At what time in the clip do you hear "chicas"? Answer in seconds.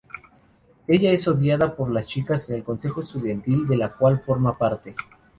2.07-2.49